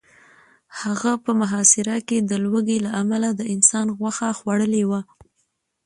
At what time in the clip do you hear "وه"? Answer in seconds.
4.89-5.01